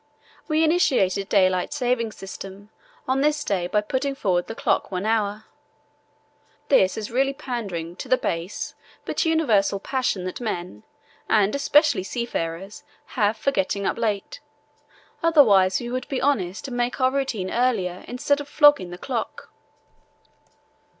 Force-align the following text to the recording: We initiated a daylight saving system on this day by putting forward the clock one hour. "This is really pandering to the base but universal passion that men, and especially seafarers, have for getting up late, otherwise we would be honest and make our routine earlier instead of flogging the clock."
We 0.47 0.63
initiated 0.63 1.27
a 1.27 1.29
daylight 1.29 1.73
saving 1.73 2.11
system 2.13 2.71
on 3.07 3.21
this 3.21 3.43
day 3.43 3.67
by 3.67 3.81
putting 3.81 4.15
forward 4.15 4.47
the 4.47 4.55
clock 4.55 4.89
one 4.91 5.05
hour. 5.05 5.45
"This 6.69 6.97
is 6.97 7.11
really 7.11 7.33
pandering 7.33 7.95
to 7.97 8.07
the 8.09 8.17
base 8.17 8.73
but 9.05 9.25
universal 9.25 9.79
passion 9.79 10.23
that 10.23 10.41
men, 10.41 10.81
and 11.29 11.53
especially 11.53 12.01
seafarers, 12.01 12.83
have 13.13 13.37
for 13.37 13.51
getting 13.51 13.85
up 13.85 13.99
late, 13.99 14.39
otherwise 15.21 15.79
we 15.79 15.91
would 15.91 16.07
be 16.07 16.19
honest 16.19 16.67
and 16.67 16.75
make 16.77 16.99
our 16.99 17.11
routine 17.11 17.51
earlier 17.51 18.03
instead 18.07 18.41
of 18.41 18.47
flogging 18.49 18.89
the 18.89 18.97
clock." 18.97 19.51